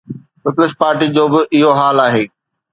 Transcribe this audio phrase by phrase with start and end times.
[0.41, 2.25] Peoples پارٽيءَ جو به اهو حال آهي.